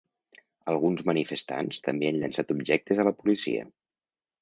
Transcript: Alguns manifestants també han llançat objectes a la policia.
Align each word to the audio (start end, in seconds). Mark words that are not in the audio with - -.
Alguns 0.73 1.03
manifestants 1.09 1.83
també 1.89 2.09
han 2.11 2.19
llançat 2.25 2.57
objectes 2.59 3.03
a 3.03 3.09
la 3.13 3.17
policia. 3.23 3.71